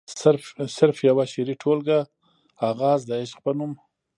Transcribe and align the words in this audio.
صرف 0.77 0.97
يوه 1.09 1.23
شعري 1.31 1.55
ټولګه 1.61 1.99
“اغاز 2.69 2.99
َد 3.07 3.09
عشق” 3.19 3.37
پۀ 3.43 3.51
نوم 3.57 3.71